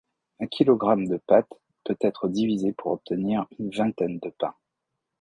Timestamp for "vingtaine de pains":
3.69-4.55